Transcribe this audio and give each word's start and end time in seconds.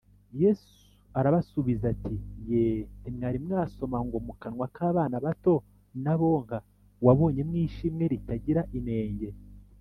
yesu 0.41 0.77
arabasubiza 1.19 1.85
ati: 1.93 2.15
‘yee, 2.49 2.79
ntimwari 2.99 3.37
mwasoma 3.45 3.97
ngo 4.05 4.17
‘mu 4.27 4.33
kanwa 4.41 4.65
k’abana 4.75 5.15
bato 5.25 5.53
n’abonka 6.03 6.57
wabonyemo 7.05 7.55
ishimwe 7.67 8.03
ritagira 8.13 8.61
inenge?’ 8.77 9.29